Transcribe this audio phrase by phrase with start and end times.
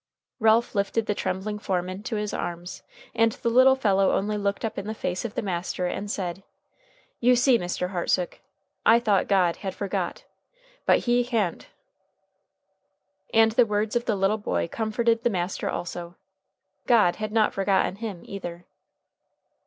[0.39, 2.81] Ralph lifted the trembling form into his arms,
[3.13, 6.41] and the little fellow only looked up in the face of the master and said:
[7.19, 7.91] "You see, Mr.
[7.91, 8.39] Hartsook,
[8.83, 10.23] I thought God had forgot.
[10.87, 11.67] But he ha'n't."
[13.31, 16.15] And the words of the little boy comforted the master also.
[16.87, 18.65] God had not forgotten him, either!